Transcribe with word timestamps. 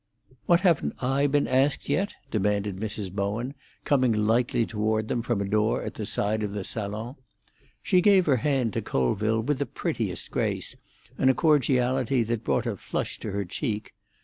"What 0.47 0.61
haven't 0.61 0.95
I 1.03 1.27
been 1.27 1.47
asked 1.47 1.87
yet?" 1.87 2.15
demanded 2.31 2.77
Mrs. 2.77 3.11
Bowen, 3.11 3.53
coming 3.85 4.11
lightly 4.11 4.65
toward 4.65 5.07
them 5.09 5.21
from 5.21 5.39
a 5.41 5.45
door 5.45 5.83
at 5.83 5.93
the 5.93 6.07
side 6.07 6.41
of 6.41 6.53
the 6.53 6.63
salon. 6.63 7.17
She 7.83 8.01
gave 8.01 8.25
her 8.25 8.37
hand 8.37 8.73
to 8.73 8.81
Colville 8.81 9.41
with 9.41 9.59
the 9.59 9.67
prettiest 9.67 10.31
grace, 10.31 10.75
and 11.19 11.29
a 11.29 11.35
cordiality 11.35 12.23
that 12.23 12.43
brought 12.43 12.65
a 12.65 12.77
flush 12.77 13.19
to 13.19 13.29
her 13.29 13.45
cheek. 13.45 13.93